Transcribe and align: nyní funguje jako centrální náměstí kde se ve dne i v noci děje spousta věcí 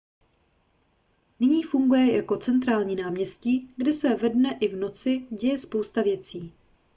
nyní 1.39 1.63
funguje 1.63 2.15
jako 2.15 2.37
centrální 2.37 2.95
náměstí 2.95 3.73
kde 3.77 3.93
se 3.93 4.15
ve 4.15 4.29
dne 4.29 4.57
i 4.61 4.67
v 4.67 4.75
noci 4.75 5.27
děje 5.29 5.57
spousta 5.57 6.01
věcí 6.01 6.53